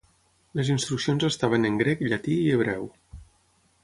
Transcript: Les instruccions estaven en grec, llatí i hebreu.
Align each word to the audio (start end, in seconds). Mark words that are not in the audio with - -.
Les 0.59 0.69
instruccions 0.75 1.25
estaven 1.29 1.67
en 1.69 1.77
grec, 1.81 2.01
llatí 2.13 2.39
i 2.47 2.47
hebreu. 2.55 2.89